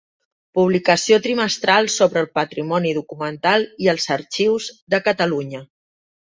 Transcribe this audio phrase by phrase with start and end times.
[0.59, 5.63] Publicació trimestral sobre el patrimoni documental i els arxius de Catalunya.